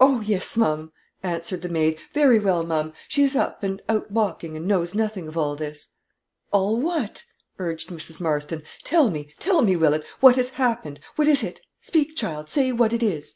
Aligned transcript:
"Oh, 0.00 0.20
yes, 0.22 0.56
ma'am," 0.56 0.90
answered 1.22 1.60
the 1.60 1.68
maid, 1.68 1.98
"very 2.14 2.38
well, 2.38 2.64
ma'am; 2.64 2.94
she 3.08 3.24
is 3.24 3.36
up, 3.36 3.62
and 3.62 3.82
out 3.90 4.10
walking 4.10 4.56
and 4.56 4.66
knows 4.66 4.94
nothing 4.94 5.28
of 5.28 5.36
all 5.36 5.54
this." 5.54 5.90
"All 6.50 6.78
what?" 6.80 7.26
urged 7.58 7.90
Mrs. 7.90 8.22
Marston. 8.22 8.62
"Tell 8.84 9.10
me, 9.10 9.34
tell 9.38 9.60
me, 9.60 9.76
Willett, 9.76 10.06
what 10.20 10.36
has 10.36 10.48
happened. 10.56 10.98
What 11.16 11.28
is 11.28 11.42
it? 11.42 11.60
Speak, 11.82 12.16
child; 12.16 12.48
say 12.48 12.72
what 12.72 12.94
it 12.94 13.02
is?" 13.02 13.34